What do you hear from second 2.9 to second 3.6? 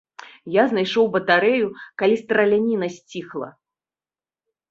сціхла.